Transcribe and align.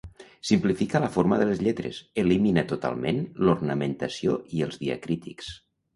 Simplifica 0.51 1.01
la 1.03 1.09
forma 1.17 1.37
de 1.41 1.45
les 1.49 1.61
lletres, 1.67 1.99
elimina 2.23 2.63
totalment 2.71 3.21
l'ornamentació 3.49 4.39
i 4.59 4.65
els 4.69 4.85
diacrítics. 4.87 5.53